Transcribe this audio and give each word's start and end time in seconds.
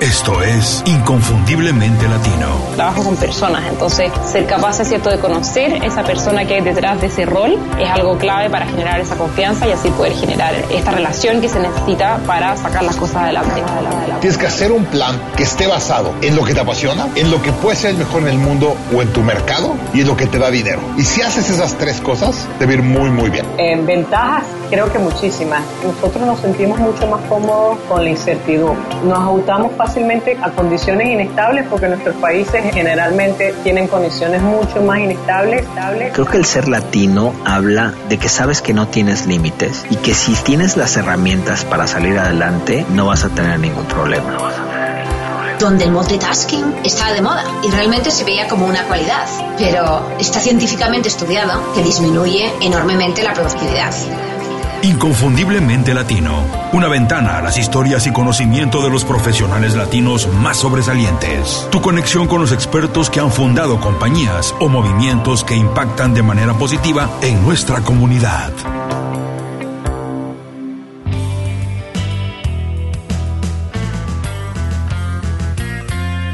Esto 0.00 0.42
es 0.42 0.82
Inconfundiblemente 0.84 2.06
Latino. 2.06 2.48
Trabajo 2.74 3.02
con 3.02 3.16
personas, 3.16 3.62
entonces 3.66 4.12
ser 4.30 4.44
capaz, 4.44 4.78
es 4.80 4.88
cierto, 4.88 5.08
de 5.08 5.18
conocer 5.18 5.82
esa 5.82 6.02
persona 6.02 6.44
que 6.44 6.56
hay 6.56 6.60
detrás 6.60 7.00
de 7.00 7.06
ese 7.06 7.24
rol 7.24 7.58
es 7.80 7.88
algo 7.88 8.18
clave 8.18 8.50
para 8.50 8.66
generar 8.66 9.00
esa 9.00 9.16
confianza 9.16 9.66
y 9.66 9.72
así 9.72 9.88
poder 9.88 10.12
generar 10.12 10.54
esta 10.70 10.90
relación 10.90 11.40
que 11.40 11.48
se 11.48 11.60
necesita 11.60 12.18
para 12.26 12.54
sacar 12.58 12.82
las 12.82 12.96
cosas 12.96 13.22
adelante. 13.22 13.62
Tienes 14.20 14.36
que 14.36 14.46
hacer 14.46 14.70
un 14.70 14.84
plan 14.84 15.18
que 15.34 15.44
esté 15.44 15.66
basado 15.66 16.12
en 16.20 16.36
lo 16.36 16.44
que 16.44 16.52
te 16.52 16.60
apasiona, 16.60 17.08
en 17.14 17.30
lo 17.30 17.40
que 17.40 17.52
puede 17.52 17.76
ser 17.76 17.92
el 17.92 17.96
mejor 17.96 18.20
en 18.20 18.28
el 18.28 18.38
mundo 18.38 18.76
o 18.94 19.00
en 19.00 19.10
tu 19.14 19.22
mercado 19.22 19.76
y 19.94 20.02
en 20.02 20.08
lo 20.08 20.16
que 20.16 20.26
te 20.26 20.38
da 20.38 20.50
dinero. 20.50 20.82
Y 20.98 21.04
si 21.04 21.22
haces 21.22 21.48
esas 21.48 21.78
tres 21.78 22.02
cosas, 22.02 22.46
te 22.58 22.66
va 22.66 22.72
a 22.72 22.74
ir 22.74 22.82
muy, 22.82 23.08
muy 23.08 23.30
bien. 23.30 23.46
En 23.56 23.86
ventajas, 23.86 24.44
creo 24.70 24.90
que 24.92 24.98
muchísimas. 24.98 25.62
Nosotros 25.84 26.26
nos 26.26 26.40
sentimos 26.40 26.78
mucho 26.78 27.06
más 27.06 27.20
cómodos 27.28 27.78
con 27.88 28.04
la 28.04 28.10
incertidumbre. 28.10 28.82
Nos 29.04 29.18
ajustamos 29.18 29.72
fácilmente 29.76 30.36
a 30.42 30.50
condiciones 30.50 31.08
inestables 31.08 31.66
porque 31.68 31.88
nuestros 31.88 32.16
países 32.16 32.62
generalmente 32.72 33.54
tienen 33.62 33.88
condiciones 33.88 34.42
mucho 34.42 34.82
más 34.82 34.98
inestables. 34.98 35.64
Creo 36.12 36.26
que 36.26 36.36
el 36.36 36.44
ser 36.44 36.68
latino 36.68 37.32
habla 37.44 37.92
de 38.08 38.18
que 38.18 38.28
sabes 38.28 38.62
que 38.62 38.72
no 38.72 38.88
tienes 38.88 39.26
límites 39.26 39.84
y 39.90 39.96
que 39.96 40.14
si 40.14 40.34
tienes 40.34 40.76
las 40.76 40.96
herramientas 40.96 41.64
para 41.64 41.86
salir 41.86 42.18
adelante 42.18 42.84
no 42.90 43.06
vas 43.06 43.24
a 43.24 43.28
tener 43.28 43.58
ningún 43.58 43.84
problema. 43.86 44.36
donde 45.58 45.84
el 45.84 45.90
multitasking 45.90 46.80
estaba 46.84 47.14
de 47.14 47.22
moda 47.22 47.42
y 47.64 47.70
realmente 47.70 48.10
se 48.10 48.24
veía 48.24 48.46
como 48.46 48.66
una 48.66 48.84
cualidad, 48.84 49.26
pero 49.56 50.06
está 50.18 50.38
científicamente 50.38 51.08
estudiado 51.08 51.72
que 51.74 51.82
disminuye 51.82 52.52
enormemente 52.60 53.22
la 53.22 53.32
productividad. 53.32 53.90
Inconfundiblemente 54.82 55.94
Latino. 55.94 56.44
Una 56.72 56.88
ventana 56.88 57.38
a 57.38 57.42
las 57.42 57.58
historias 57.58 58.06
y 58.06 58.12
conocimiento 58.12 58.82
de 58.82 58.90
los 58.90 59.04
profesionales 59.04 59.74
latinos 59.74 60.28
más 60.40 60.58
sobresalientes. 60.58 61.66
Tu 61.70 61.80
conexión 61.80 62.26
con 62.26 62.40
los 62.40 62.52
expertos 62.52 63.10
que 63.10 63.20
han 63.20 63.32
fundado 63.32 63.80
compañías 63.80 64.54
o 64.60 64.68
movimientos 64.68 65.44
que 65.44 65.56
impactan 65.56 66.14
de 66.14 66.22
manera 66.22 66.54
positiva 66.54 67.10
en 67.22 67.42
nuestra 67.44 67.80
comunidad. 67.80 68.52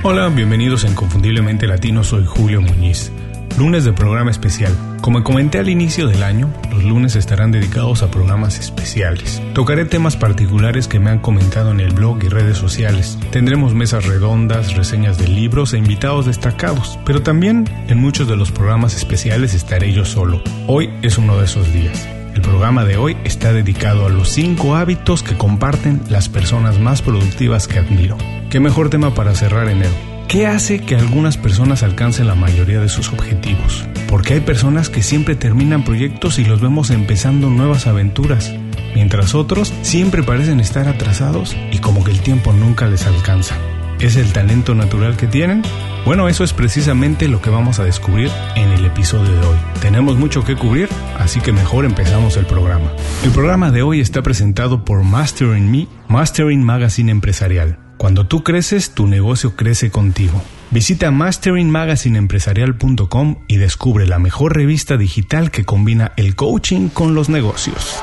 Hola, 0.05 0.29
bienvenidos 0.29 0.85
a 0.85 0.89
Inconfundiblemente 0.89 1.69
Latino, 1.69 2.03
soy 2.03 2.27
Julio 2.27 2.61
Muñiz. 2.61 3.13
Lunes 3.59 3.85
de 3.85 3.93
programa 3.93 4.31
especial. 4.31 4.73
Como 5.03 5.23
comenté 5.23 5.59
al 5.59 5.69
inicio 5.69 6.09
del 6.09 6.23
año, 6.23 6.53
los 6.71 6.83
lunes 6.85 7.17
estarán 7.17 7.53
dedicados 7.53 8.03
a 8.03 8.11
programas 8.11 8.59
especiales. 8.59 9.43
Tocaré 9.53 9.85
temas 9.85 10.17
particulares 10.17 10.89
que 10.89 10.99
me 10.99 11.11
han 11.11 11.19
comentado 11.19 11.71
en 11.71 11.81
el 11.81 11.93
blog 11.93 12.25
y 12.25 12.29
redes 12.29 12.57
sociales. 12.57 13.19
Tendremos 13.31 13.75
mesas 13.75 14.07
redondas, 14.07 14.75
reseñas 14.75 15.19
de 15.19 15.29
libros 15.29 15.75
e 15.75 15.79
invitados 15.79 16.27
destacados, 16.27 16.99
pero 17.05 17.23
también 17.23 17.69
en 17.89 17.99
muchos 17.99 18.27
de 18.27 18.37
los 18.37 18.51
programas 18.51 18.97
especiales 18.97 19.55
estaré 19.55 19.93
yo 19.93 20.05
solo. 20.07 20.43
Hoy 20.67 20.91
es 21.03 21.19
uno 21.19 21.37
de 21.37 21.45
esos 21.45 21.73
días. 21.75 22.09
El 22.35 22.41
programa 22.41 22.85
de 22.85 22.97
hoy 22.97 23.19
está 23.25 23.53
dedicado 23.53 24.07
a 24.07 24.09
los 24.09 24.31
5 24.31 24.77
hábitos 24.77 25.23
que 25.23 25.37
comparten 25.37 26.01
las 26.09 26.31
personas 26.31 26.79
más 26.79 27.03
productivas 27.03 27.69
que 27.69 27.79
admiro. 27.79 28.17
¿Qué 28.49 28.61
mejor 28.61 28.89
tema 28.89 29.15
para 29.15 29.35
cerrar 29.35 29.69
enero? 29.69 30.12
¿Qué 30.33 30.47
hace 30.47 30.79
que 30.79 30.97
algunas 30.97 31.37
personas 31.37 31.83
alcancen 31.83 32.27
la 32.27 32.35
mayoría 32.35 32.81
de 32.81 32.89
sus 32.89 33.13
objetivos? 33.13 33.87
Porque 34.09 34.33
hay 34.33 34.41
personas 34.41 34.89
que 34.89 35.03
siempre 35.03 35.37
terminan 35.37 35.85
proyectos 35.85 36.39
y 36.39 36.45
los 36.47 36.63
vemos 36.63 36.89
empezando 36.89 37.51
nuevas 37.51 37.87
aventuras, 37.87 38.51
mientras 38.95 39.35
otros 39.35 39.75
siempre 39.83 40.23
parecen 40.23 40.59
estar 40.59 40.89
atrasados 40.89 41.55
y 41.71 41.81
como 41.81 42.03
que 42.03 42.13
el 42.13 42.21
tiempo 42.21 42.55
nunca 42.55 42.87
les 42.87 43.07
alcanza. 43.07 43.59
¿Es 44.01 44.17
el 44.17 44.33
talento 44.33 44.75
natural 44.75 45.19
que 45.19 45.27
tienen? 45.27 45.61
Bueno, 46.07 46.27
eso 46.31 46.45
es 46.45 46.55
precisamente 46.55 47.29
lo 47.29 47.43
que 47.43 47.51
vamos 47.51 47.79
a 47.79 47.85
descubrir 47.85 48.31
en 48.57 48.73
el 48.73 48.87
episodio 48.87 49.31
de 49.33 49.47
hoy. 49.47 49.59
Tenemos 49.83 50.17
mucho 50.17 50.45
que 50.45 50.57
cubrir, 50.57 50.89
así 51.19 51.41
que 51.41 51.53
mejor 51.53 51.85
empezamos 51.85 52.39
el 52.39 52.47
programa. 52.47 52.91
El 53.23 53.33
programa 53.33 53.71
de 53.71 53.83
hoy 53.83 54.01
está 54.01 54.23
presentado 54.23 54.83
por 54.83 55.03
Mastering 55.03 55.71
Me, 55.71 55.89
Mastering 56.09 56.63
Magazine 56.63 57.13
Empresarial. 57.13 57.92
Cuando 58.03 58.27
tú 58.27 58.43
creces, 58.43 58.91
tu 58.91 59.07
negocio 59.07 59.55
crece 59.55 59.93
contigo. 59.93 60.43
Visita 60.73 61.13
masteringmagazineempresarial.com 61.13 63.45
y 63.47 63.59
descubre 63.59 64.09
la 64.09 64.19
mejor 64.19 64.57
revista 64.57 64.97
digital 64.97 65.53
que 65.53 65.65
combina 65.65 66.11
el 66.17 66.35
coaching 66.35 66.89
con 66.89 67.15
los 67.15 67.29
negocios. 67.29 68.03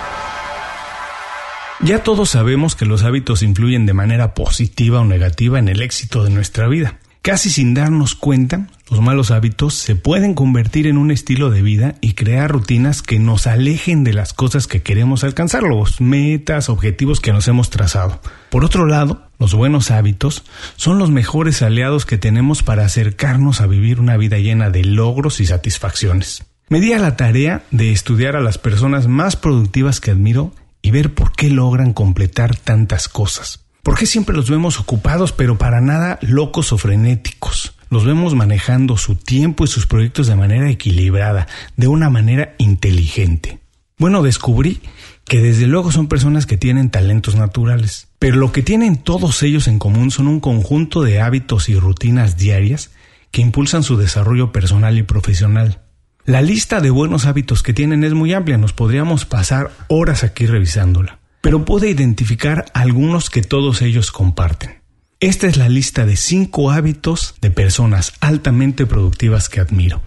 Ya 1.82 2.02
todos 2.02 2.30
sabemos 2.30 2.78
que 2.78 2.86
los 2.86 3.04
hábitos 3.04 3.44
influyen 3.44 3.86
de 3.86 3.94
manera 3.94 4.34
positiva 4.34 5.02
o 5.02 5.04
negativa 5.04 5.59
en 5.59 5.68
el 5.68 5.82
éxito 5.82 6.24
de 6.24 6.30
nuestra 6.30 6.70
vida. 6.70 6.98
Casi 7.22 7.50
sin 7.50 7.74
darnos 7.74 8.16
cuenta, 8.16 8.68
los 8.90 9.02
malos 9.02 9.32
hábitos 9.32 9.74
se 9.74 9.98
pueden 9.98 10.34
convertir 10.34 10.88
en 10.88 10.98
un 10.98 11.12
estilo 11.12 11.50
de 11.50 11.62
vida 11.62 11.96
y 12.00 12.14
crear 12.14 12.50
rutinas 12.50 13.02
que 13.02 13.20
nos 13.20 13.48
alejen 13.48 14.06
de 14.06 14.14
las 14.14 14.32
cosas 14.32 14.66
que 14.66 14.82
queremos 14.82 15.26
alcanzar, 15.26 15.64
los 15.64 16.00
metas, 16.00 16.70
objetivos 16.70 17.20
que 17.20 17.34
nos 17.34 17.50
hemos 17.50 17.70
trazado. 17.70 18.22
Por 18.50 18.64
otro 18.64 18.86
lado, 18.86 19.28
los 19.40 19.54
buenos 19.54 19.90
hábitos 19.90 20.44
son 20.76 21.00
los 21.00 21.10
mejores 21.10 21.62
aliados 21.62 22.06
que 22.06 22.18
tenemos 22.18 22.62
para 22.62 22.86
acercarnos 22.86 23.62
a 23.62 23.68
vivir 23.68 24.02
una 24.02 24.18
vida 24.18 24.38
llena 24.38 24.70
de 24.70 24.84
logros 24.84 25.40
y 25.40 25.46
satisfacciones. 25.46 26.46
Me 26.68 26.82
di 26.82 26.94
a 26.94 27.00
la 27.00 27.16
tarea 27.16 27.64
de 27.72 27.92
estudiar 27.92 28.36
a 28.36 28.42
las 28.42 28.58
personas 28.58 29.08
más 29.08 29.38
productivas 29.38 30.02
que 30.02 30.12
admiro 30.12 30.54
y 30.82 30.92
ver 30.92 31.14
por 31.14 31.32
qué 31.32 31.50
logran 31.50 31.94
completar 31.94 32.56
tantas 32.56 33.08
cosas. 33.08 33.62
¿Por 33.82 33.98
qué 33.98 34.06
siempre 34.06 34.36
los 34.36 34.50
vemos 34.50 34.80
ocupados 34.80 35.32
pero 35.32 35.58
para 35.58 35.82
nada 35.82 36.20
locos 36.22 36.74
o 36.74 36.78
frenéticos? 36.78 37.74
Los 37.90 38.06
vemos 38.06 38.36
manejando 38.36 38.98
su 38.98 39.16
tiempo 39.16 39.64
y 39.64 39.68
sus 39.68 39.88
proyectos 39.88 40.28
de 40.28 40.36
manera 40.36 40.70
equilibrada, 40.70 41.48
de 41.76 41.88
una 41.88 42.10
manera 42.10 42.54
inteligente. 42.60 43.58
Bueno, 43.98 44.22
descubrí 44.22 44.82
que 45.29 45.40
desde 45.40 45.67
luego 45.67 45.94
son 45.94 46.09
personas 46.09 46.45
que 46.45 46.57
tienen 46.57 46.90
talentos 46.90 47.35
naturales, 47.35 48.09
pero 48.19 48.35
lo 48.35 48.51
que 48.51 48.62
tienen 48.62 48.97
todos 48.97 49.41
ellos 49.44 49.69
en 49.69 49.79
común 49.79 50.12
son 50.12 50.28
un 50.28 50.41
conjunto 50.41 51.01
de 51.01 51.22
hábitos 51.22 51.69
y 51.69 51.79
rutinas 51.79 52.35
diarias 52.35 52.91
que 53.31 53.41
impulsan 53.41 53.84
su 53.84 53.95
desarrollo 53.95 54.51
personal 54.51 54.97
y 54.97 55.03
profesional. 55.03 55.84
La 56.25 56.41
lista 56.41 56.81
de 56.81 56.90
buenos 56.90 57.25
hábitos 57.25 57.63
que 57.63 57.73
tienen 57.73 58.03
es 58.03 58.13
muy 58.13 58.34
amplia, 58.34 58.57
nos 58.57 58.73
podríamos 58.73 59.23
pasar 59.23 59.72
horas 59.88 60.25
aquí 60.25 60.45
revisándola 60.45 61.19
pero 61.41 61.66
pude 61.66 61.90
identificar 61.90 62.66
algunos 62.73 63.29
que 63.29 63.41
todos 63.41 63.81
ellos 63.81 64.11
comparten. 64.11 64.81
Esta 65.19 65.47
es 65.47 65.57
la 65.57 65.69
lista 65.69 66.06
de 66.06 66.16
5 66.16 66.72
hábitos 66.72 67.35
de 67.41 67.51
personas 67.51 68.13
altamente 68.22 68.85
productivas 68.85 69.50
que 69.50 69.59
admiro. 69.59 70.01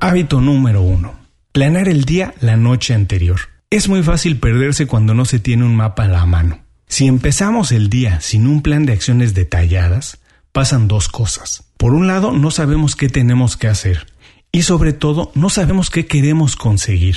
Hábito 0.00 0.40
número 0.40 0.82
1. 0.82 1.14
Planear 1.52 1.88
el 1.88 2.04
día 2.04 2.34
la 2.40 2.56
noche 2.56 2.94
anterior. 2.94 3.53
Es 3.74 3.88
muy 3.88 4.04
fácil 4.04 4.38
perderse 4.38 4.86
cuando 4.86 5.14
no 5.14 5.24
se 5.24 5.40
tiene 5.40 5.64
un 5.64 5.74
mapa 5.74 6.04
a 6.04 6.08
la 6.08 6.24
mano. 6.26 6.60
Si 6.86 7.08
empezamos 7.08 7.72
el 7.72 7.90
día 7.90 8.20
sin 8.20 8.46
un 8.46 8.62
plan 8.62 8.86
de 8.86 8.92
acciones 8.92 9.34
detalladas, 9.34 10.20
pasan 10.52 10.86
dos 10.86 11.08
cosas. 11.08 11.64
Por 11.76 11.92
un 11.92 12.06
lado, 12.06 12.30
no 12.30 12.52
sabemos 12.52 12.94
qué 12.94 13.08
tenemos 13.08 13.56
que 13.56 13.66
hacer 13.66 14.06
y 14.52 14.62
sobre 14.62 14.92
todo 14.92 15.32
no 15.34 15.50
sabemos 15.50 15.90
qué 15.90 16.06
queremos 16.06 16.54
conseguir. 16.54 17.16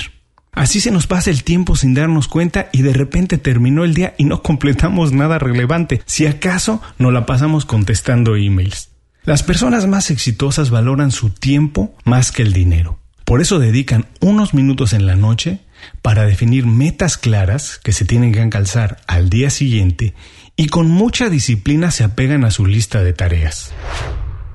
Así 0.50 0.80
se 0.80 0.90
nos 0.90 1.06
pasa 1.06 1.30
el 1.30 1.44
tiempo 1.44 1.76
sin 1.76 1.94
darnos 1.94 2.26
cuenta 2.26 2.70
y 2.72 2.82
de 2.82 2.92
repente 2.92 3.38
terminó 3.38 3.84
el 3.84 3.94
día 3.94 4.16
y 4.18 4.24
no 4.24 4.42
completamos 4.42 5.12
nada 5.12 5.38
relevante. 5.38 6.02
Si 6.06 6.26
acaso 6.26 6.82
nos 6.98 7.12
la 7.12 7.24
pasamos 7.24 7.66
contestando 7.66 8.34
emails. 8.34 8.88
Las 9.22 9.44
personas 9.44 9.86
más 9.86 10.10
exitosas 10.10 10.70
valoran 10.70 11.12
su 11.12 11.30
tiempo 11.30 11.94
más 12.04 12.32
que 12.32 12.42
el 12.42 12.52
dinero. 12.52 12.98
Por 13.24 13.42
eso 13.42 13.60
dedican 13.60 14.06
unos 14.20 14.54
minutos 14.54 14.92
en 14.92 15.06
la 15.06 15.14
noche 15.14 15.60
para 16.02 16.24
definir 16.24 16.66
metas 16.66 17.16
claras 17.16 17.78
que 17.82 17.92
se 17.92 18.04
tienen 18.04 18.32
que 18.32 18.40
alcanzar 18.40 18.98
al 19.06 19.30
día 19.30 19.50
siguiente 19.50 20.14
y 20.56 20.66
con 20.66 20.88
mucha 20.90 21.30
disciplina 21.30 21.90
se 21.90 22.04
apegan 22.04 22.44
a 22.44 22.50
su 22.50 22.66
lista 22.66 23.02
de 23.02 23.12
tareas. 23.12 23.72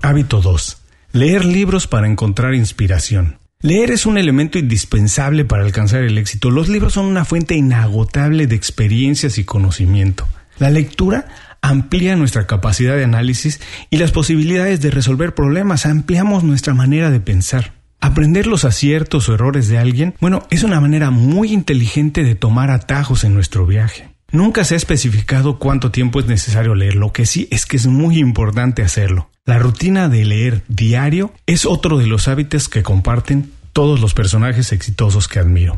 Hábito 0.02 0.42
2. 0.42 0.78
Leer 1.14 1.46
libros 1.46 1.88
para 1.88 2.08
encontrar 2.08 2.54
inspiración. 2.54 3.38
Leer 3.62 3.92
es 3.92 4.06
un 4.06 4.18
elemento 4.18 4.60
indispensable 4.60 5.46
para 5.46 5.64
alcanzar 5.64 6.04
el 6.04 6.18
éxito. 6.18 6.52
Los 6.52 6.68
libros 6.68 6.94
son 6.94 7.06
una 7.06 7.24
fuente 7.24 7.56
inagotable 7.56 8.48
de 8.48 8.56
experiencias 8.56 9.38
y 9.38 9.46
conocimiento. 9.46 10.28
La 10.60 10.70
lectura 10.70 11.28
amplía 11.62 12.18
nuestra 12.18 12.46
capacidad 12.46 12.98
de 12.98 13.06
análisis 13.06 13.62
y 13.90 13.98
las 13.98 14.12
posibilidades 14.12 14.82
de 14.82 14.92
resolver 14.92 15.34
problemas, 15.34 15.86
ampliamos 15.86 16.44
nuestra 16.44 16.74
manera 16.74 17.10
de 17.10 17.22
pensar. 17.22 17.83
Aprender 18.04 18.48
los 18.48 18.66
aciertos 18.66 19.30
o 19.30 19.34
errores 19.34 19.70
de 19.70 19.78
alguien, 19.78 20.14
bueno, 20.20 20.46
es 20.50 20.64
una 20.64 20.82
manera 20.82 21.10
muy 21.10 21.54
inteligente 21.54 22.26
de 22.26 22.36
tomar 22.36 22.70
atajos 22.70 23.24
en 23.24 23.34
nuestro 23.34 23.66
viaje. 23.66 24.10
Nunca 24.30 24.66
se 24.66 24.74
ha 24.74 24.78
especificado 24.78 25.58
cuánto 25.58 25.90
tiempo 25.90 26.20
es 26.20 26.26
necesario 26.26 26.76
leer, 26.76 26.96
lo 26.96 27.14
que 27.14 27.26
sí 27.26 27.48
es 27.50 27.66
que 27.66 27.78
es 27.78 27.88
muy 27.88 28.20
importante 28.20 28.82
hacerlo. 28.82 29.30
La 29.46 29.58
rutina 29.58 30.10
de 30.10 30.26
leer 30.26 30.64
diario 30.68 31.34
es 31.46 31.66
otro 31.66 31.98
de 31.98 32.06
los 32.06 32.28
hábitos 32.28 32.68
que 32.68 32.84
comparten 32.84 33.50
todos 33.72 34.02
los 34.02 34.14
personajes 34.14 34.74
exitosos 34.74 35.30
que 35.30 35.40
admiro. 35.40 35.78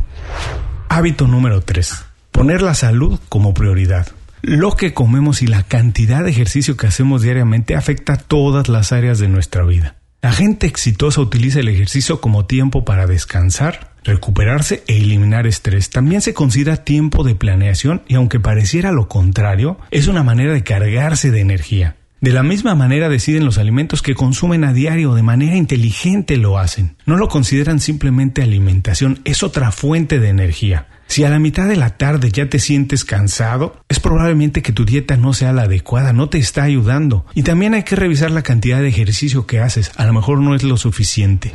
Hábito 0.90 1.28
número 1.28 1.62
3. 1.62 2.06
Poner 2.32 2.64
la 2.64 2.74
salud 2.74 3.20
como 3.30 3.54
prioridad. 3.54 4.08
Lo 4.42 4.72
que 4.76 4.96
comemos 4.96 5.44
y 5.44 5.48
la 5.48 5.62
cantidad 5.62 6.24
de 6.24 6.32
ejercicio 6.32 6.76
que 6.76 6.88
hacemos 6.88 7.22
diariamente 7.22 7.76
afecta 7.76 8.18
todas 8.18 8.68
las 8.68 8.94
áreas 8.94 9.20
de 9.20 9.28
nuestra 9.28 9.64
vida. 9.64 9.98
La 10.26 10.32
gente 10.32 10.66
exitosa 10.66 11.22
utiliza 11.22 11.60
el 11.60 11.68
ejercicio 11.68 12.20
como 12.20 12.48
tiempo 12.48 12.84
para 12.84 13.06
descansar, 13.06 13.92
recuperarse 14.04 14.84
e 14.88 14.98
eliminar 14.98 15.46
estrés. 15.46 15.92
También 15.92 16.22
se 16.22 16.34
considera 16.34 16.78
tiempo 16.78 17.24
de 17.24 17.36
planeación 17.36 18.02
y 18.08 18.16
aunque 18.16 18.40
pareciera 18.40 18.92
lo 18.92 19.08
contrario, 19.08 19.78
es 19.92 20.08
una 20.08 20.24
manera 20.24 20.54
de 20.54 20.64
cargarse 20.64 21.30
de 21.30 21.42
energía. 21.42 21.98
De 22.26 22.34
la 22.34 22.42
misma 22.42 22.74
manera 22.74 23.08
deciden 23.08 23.46
los 23.46 23.60
alimentos 23.60 24.02
que 24.02 24.16
consumen 24.16 24.64
a 24.64 24.74
diario, 24.74 25.14
de 25.14 25.22
manera 25.22 25.58
inteligente 25.58 26.38
lo 26.38 26.58
hacen. 26.58 26.98
No 27.06 27.18
lo 27.18 27.28
consideran 27.28 27.80
simplemente 27.80 28.42
alimentación, 28.42 29.20
es 29.26 29.44
otra 29.44 29.72
fuente 29.72 30.20
de 30.20 30.30
energía. 30.30 30.88
Si 31.06 31.24
a 31.24 31.30
la 31.30 31.38
mitad 31.38 31.68
de 31.68 31.76
la 31.76 31.98
tarde 31.98 32.32
ya 32.32 32.50
te 32.50 32.58
sientes 32.58 33.06
cansado, 33.06 33.80
es 33.90 34.00
probablemente 34.00 34.64
que 34.64 34.72
tu 34.72 34.86
dieta 34.86 35.18
no 35.18 35.34
sea 35.34 35.54
la 35.54 35.66
adecuada, 35.66 36.14
no 36.14 36.28
te 36.28 36.40
está 36.40 36.64
ayudando. 36.64 37.28
Y 37.36 37.44
también 37.44 37.76
hay 37.76 37.84
que 37.84 37.96
revisar 37.96 38.32
la 38.32 38.42
cantidad 38.42 38.82
de 38.82 38.88
ejercicio 38.88 39.46
que 39.46 39.60
haces, 39.60 39.92
a 39.96 40.08
lo 40.08 40.14
mejor 40.14 40.40
no 40.40 40.56
es 40.56 40.64
lo 40.64 40.78
suficiente. 40.78 41.54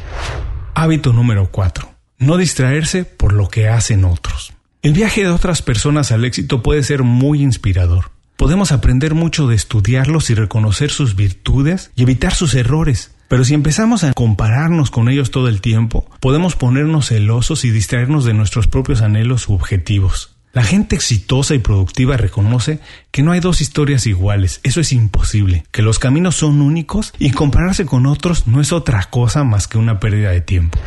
Hábito 0.77 1.13
número 1.13 1.51
4. 1.51 1.93
No 2.19 2.37
distraerse 2.37 3.05
por 3.05 3.33
lo 3.33 3.49
que 3.49 3.69
hacen 3.69 4.05
otros. 4.05 4.53
El 4.83 4.93
viaje 4.93 5.23
de 5.23 5.31
otras 5.31 5.63
personas 5.63 6.13
al 6.13 6.25
éxito 6.25 6.63
puede 6.63 6.85
ser 6.85 7.03
muy 7.03 7.43
inspirador. 7.43 8.13
Podemos 8.41 8.73
aprender 8.73 9.15
mucho 9.15 9.49
de 9.49 9.55
estudiarlos 9.55 10.31
y 10.31 10.35
reconocer 10.35 10.91
sus 10.91 11.15
virtudes 11.15 11.91
y 11.95 12.05
evitar 12.05 12.33
sus 12.33 12.55
errores. 12.55 13.15
Pero 13.29 13.45
si 13.45 13.53
empezamos 13.53 14.03
a 14.03 14.15
compararnos 14.15 14.91
con 14.91 15.11
ellos 15.11 15.31
todo 15.31 15.47
el 15.49 15.61
tiempo, 15.61 16.07
podemos 16.21 16.57
ponernos 16.57 17.09
celosos 17.09 17.67
y 17.67 17.71
distraernos 17.71 18.25
de 18.25 18.33
nuestros 18.33 18.67
propios 18.67 19.03
anhelos 19.03 19.47
u 19.51 19.53
objetivos. 19.53 20.37
La 20.55 20.63
gente 20.63 20.97
exitosa 20.97 21.55
y 21.55 21.59
productiva 21.59 22.17
reconoce 22.17 22.81
que 23.11 23.23
no 23.23 23.33
hay 23.33 23.41
dos 23.41 23.61
historias 23.61 24.07
iguales, 24.07 24.61
eso 24.63 24.81
es 24.81 24.91
imposible, 24.93 25.67
que 25.71 25.83
los 25.83 25.99
caminos 25.99 26.35
son 26.35 26.63
únicos 26.63 27.13
y 27.19 27.33
compararse 27.33 27.85
con 27.85 28.07
otros 28.07 28.47
no 28.47 28.63
es 28.63 28.73
otra 28.73 29.05
cosa 29.11 29.45
más 29.45 29.69
que 29.69 29.77
una 29.77 30.01
pérdida 30.01 30.31
de 30.31 30.41
tiempo. 30.41 30.79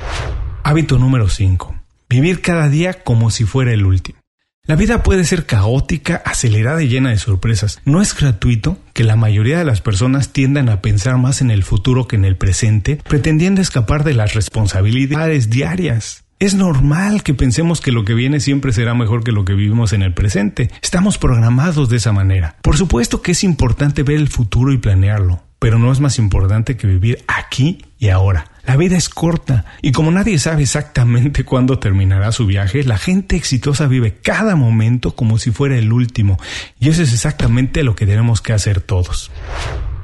Hábito 0.63 0.97
número 0.97 1.29
5. 1.29 1.75
Vivir 2.09 2.41
cada 2.41 2.67
día 2.67 3.03
como 3.03 3.29
si 3.29 3.43
fuera 3.43 3.73
el 3.73 3.85
último. 3.85 4.22
La 4.65 4.77
vida 4.77 5.03
puede 5.03 5.25
ser 5.25 5.45
caótica, 5.45 6.21
acelerada 6.23 6.81
y 6.81 6.87
llena 6.87 7.09
de 7.09 7.17
sorpresas. 7.17 7.81
No 7.83 8.01
es 8.01 8.15
gratuito 8.17 8.77
que 8.93 9.03
la 9.03 9.17
mayoría 9.17 9.57
de 9.57 9.65
las 9.65 9.81
personas 9.81 10.29
tiendan 10.31 10.69
a 10.69 10.81
pensar 10.81 11.17
más 11.17 11.41
en 11.41 11.51
el 11.51 11.63
futuro 11.63 12.07
que 12.07 12.15
en 12.15 12.23
el 12.23 12.37
presente, 12.37 12.97
pretendiendo 13.05 13.59
escapar 13.59 14.05
de 14.05 14.13
las 14.13 14.35
responsabilidades 14.35 15.49
diarias. 15.49 16.23
Es 16.39 16.55
normal 16.55 17.23
que 17.23 17.33
pensemos 17.33 17.81
que 17.81 17.91
lo 17.91 18.05
que 18.05 18.13
viene 18.13 18.39
siempre 18.39 18.71
será 18.71 18.93
mejor 18.93 19.25
que 19.25 19.33
lo 19.33 19.43
que 19.43 19.53
vivimos 19.53 19.91
en 19.91 20.01
el 20.01 20.13
presente. 20.13 20.71
Estamos 20.81 21.17
programados 21.17 21.89
de 21.89 21.97
esa 21.97 22.13
manera. 22.13 22.55
Por 22.61 22.77
supuesto 22.77 23.21
que 23.21 23.33
es 23.33 23.43
importante 23.43 24.03
ver 24.03 24.15
el 24.15 24.29
futuro 24.29 24.71
y 24.71 24.77
planearlo, 24.77 25.43
pero 25.63 25.79
no 25.79 25.93
es 25.93 26.01
más 26.01 26.19
importante 26.19 26.75
que 26.75 26.87
vivir 26.87 27.23
aquí 27.25 27.85
y 27.97 28.09
ahora. 28.09 28.51
La 28.67 28.75
vida 28.75 28.97
es 28.97 29.07
corta 29.07 29.63
y 29.81 29.93
como 29.93 30.11
nadie 30.11 30.37
sabe 30.37 30.63
exactamente 30.63 31.45
cuándo 31.45 31.79
terminará 31.79 32.33
su 32.33 32.45
viaje, 32.45 32.83
la 32.83 32.97
gente 32.97 33.37
exitosa 33.37 33.87
vive 33.87 34.13
cada 34.21 34.57
momento 34.57 35.15
como 35.15 35.37
si 35.37 35.51
fuera 35.51 35.77
el 35.77 35.93
último 35.93 36.37
y 36.81 36.89
eso 36.89 37.01
es 37.01 37.13
exactamente 37.13 37.81
lo 37.83 37.95
que 37.95 38.05
tenemos 38.05 38.41
que 38.41 38.51
hacer 38.51 38.81
todos. 38.81 39.31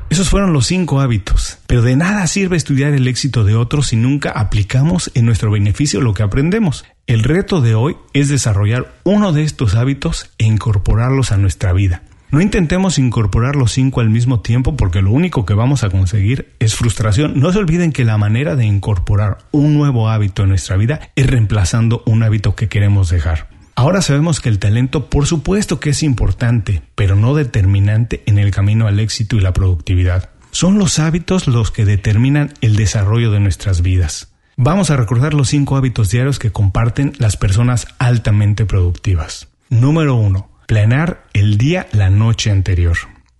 Esos 0.09 0.29
fueron 0.29 0.53
los 0.53 0.65
cinco 0.65 1.01
hábitos, 1.01 1.57
pero 1.67 1.81
de 1.81 1.97
nada 1.97 2.25
sirve 2.27 2.55
estudiar 2.55 2.93
el 2.93 3.09
éxito 3.09 3.43
de 3.43 3.55
otros 3.55 3.87
si 3.87 3.97
nunca 3.97 4.31
aplicamos 4.31 5.11
en 5.13 5.25
nuestro 5.25 5.51
beneficio 5.51 5.99
lo 5.99 6.13
que 6.13 6.23
aprendemos. 6.23 6.85
El 7.05 7.21
reto 7.21 7.59
de 7.59 7.75
hoy 7.75 7.97
es 8.13 8.29
desarrollar 8.29 8.93
uno 9.03 9.33
de 9.33 9.43
estos 9.43 9.75
hábitos 9.75 10.31
e 10.37 10.45
incorporarlos 10.45 11.33
a 11.33 11.37
nuestra 11.37 11.73
vida. 11.73 12.03
No 12.31 12.41
intentemos 12.41 12.99
incorporar 12.99 13.55
los 13.55 13.71
cinco 13.71 14.01
al 14.01 14.11
mismo 14.11 14.41
tiempo 14.41 14.77
porque 14.77 15.01
lo 15.01 15.11
único 15.11 15.47
que 15.47 15.55
vamos 15.55 15.83
a 15.83 15.89
conseguir 15.89 16.53
es 16.59 16.75
frustración. 16.75 17.39
No 17.39 17.51
se 17.51 17.57
olviden 17.57 17.91
que 17.91 18.05
la 18.05 18.19
manera 18.19 18.55
de 18.55 18.65
incorporar 18.65 19.39
un 19.51 19.73
nuevo 19.73 20.09
hábito 20.09 20.43
en 20.43 20.49
nuestra 20.49 20.77
vida 20.77 20.99
es 21.15 21.25
reemplazando 21.25 22.03
un 22.05 22.21
hábito 22.21 22.55
que 22.55 22.69
queremos 22.69 23.09
dejar. 23.09 23.47
Ahora 23.73 24.03
sabemos 24.03 24.41
que 24.41 24.49
el 24.49 24.59
talento 24.59 25.09
por 25.09 25.25
supuesto 25.25 25.79
que 25.79 25.89
es 25.89 26.03
importante, 26.03 26.83
pero 26.93 27.15
no 27.15 27.33
determinante 27.33 28.21
en 28.27 28.37
el 28.37 28.51
camino 28.51 28.85
al 28.85 28.99
éxito 28.99 29.35
y 29.35 29.39
la 29.39 29.53
productividad. 29.53 30.29
Son 30.51 30.77
los 30.77 30.99
hábitos 30.99 31.47
los 31.47 31.71
que 31.71 31.85
determinan 31.85 32.53
el 32.61 32.75
desarrollo 32.75 33.31
de 33.31 33.39
nuestras 33.39 33.81
vidas. 33.81 34.33
Vamos 34.55 34.91
a 34.91 34.97
recordar 34.97 35.33
los 35.33 35.49
cinco 35.49 35.77
hábitos 35.77 36.11
diarios 36.11 36.37
que 36.37 36.51
comparten 36.51 37.13
las 37.17 37.37
personas 37.37 37.87
altamente 37.97 38.65
productivas. 38.65 39.47
Número 39.69 40.15
1 40.15 40.48
Planear 40.69 41.25
el 41.33 41.57
día 41.57 41.87
la 41.93 42.11
noche 42.11 42.51
anterior. 42.51 42.95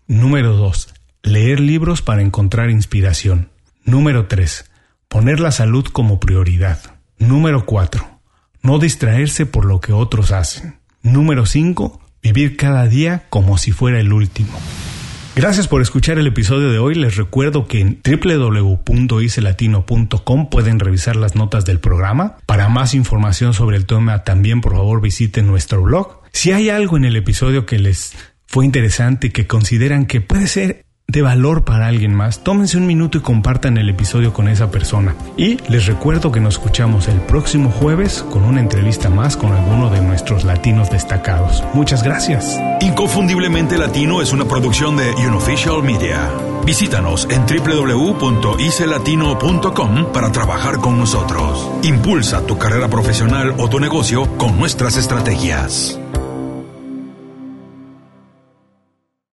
Número 0.08 0.54
2. 0.54 0.96
Leer 1.22 1.60
libros 1.60 2.02
para 2.02 2.24
encontrar 2.24 2.72
inspiración. 2.72 3.52
Número 3.84 4.26
3. 4.26 4.66
Poner 5.08 5.40
la 5.40 5.52
salud 5.52 5.86
como 5.86 6.20
prioridad. 6.20 6.80
Número 7.20 7.68
4. 7.68 8.04
No 8.64 8.80
distraerse 8.80 9.46
por 9.46 9.66
lo 9.66 9.80
que 9.80 9.94
otros 9.94 10.32
hacen. 10.32 10.80
Número 11.04 11.46
5. 11.46 12.02
Vivir 12.24 12.58
cada 12.58 12.88
día 12.88 13.28
como 13.30 13.60
si 13.60 13.74
fuera 13.74 14.00
el 14.00 14.12
último. 14.12 14.58
Gracias 15.36 15.68
por 15.68 15.82
escuchar 15.82 16.20
el 16.20 16.28
episodio 16.28 16.72
de 16.72 16.80
hoy. 16.80 16.96
Les 16.96 17.16
recuerdo 17.16 17.68
que 17.68 17.80
en 17.80 18.02
www.icelatino.com 18.04 20.50
pueden 20.50 20.80
revisar 20.80 21.16
las 21.16 21.36
notas 21.36 21.66
del 21.66 21.80
programa. 21.80 22.38
Para 22.46 22.68
más 22.70 22.94
información 22.94 23.54
sobre 23.54 23.78
el 23.78 23.86
tema 23.86 24.24
también 24.24 24.62
por 24.62 24.74
favor 24.74 25.02
visiten 25.02 25.48
nuestro 25.48 25.82
blog 25.82 26.20
si 26.32 26.52
hay 26.52 26.70
algo 26.70 26.98
en 26.98 27.06
el 27.06 27.16
episodio 27.16 27.66
que 27.66 27.80
les 27.80 28.14
fue 28.46 28.66
interesante 28.66 29.28
y 29.28 29.30
que 29.32 29.48
consideran 29.48 30.06
que 30.06 30.22
puede 30.22 30.48
ser 30.48 30.86
de 31.10 31.22
valor 31.24 31.64
para 31.64 31.88
alguien 31.88 32.14
más, 32.14 32.44
tómense 32.44 32.78
un 32.78 32.86
minuto 32.86 33.18
y 33.18 33.22
compartan 33.22 33.78
el 33.78 33.90
episodio 33.90 34.32
con 34.32 34.48
esa 34.48 34.70
persona. 34.70 35.16
Y 35.38 35.58
les 35.68 35.88
recuerdo 35.88 36.32
que 36.32 36.40
nos 36.40 36.54
escuchamos 36.56 37.08
el 37.08 37.20
próximo 37.22 37.72
jueves 37.72 38.24
con 38.30 38.44
una 38.44 38.60
entrevista 38.60 39.10
más 39.10 39.36
con 39.36 39.52
alguno 39.52 39.90
de 39.90 40.02
nuestros 40.02 40.44
latinos 40.44 40.92
destacados. 40.92 41.64
Muchas 41.74 42.04
gracias. 42.04 42.60
Inconfundiblemente 42.82 43.76
Latino 43.78 44.22
es 44.22 44.32
una 44.32 44.46
producción 44.46 44.98
de 44.98 45.12
Unofficial 45.28 45.82
Media. 45.82 46.30
Visítanos 46.66 47.28
en 47.32 47.46
www.icelatino.com 47.48 50.12
para 50.14 50.32
trabajar 50.32 50.78
con 50.78 51.00
nosotros. 51.00 51.72
Impulsa 51.84 52.46
tu 52.46 52.60
carrera 52.60 52.88
profesional 52.88 53.56
o 53.58 53.68
tu 53.68 53.80
negocio 53.80 54.38
con 54.38 54.60
nuestras 54.60 54.96
estrategias. 54.98 55.99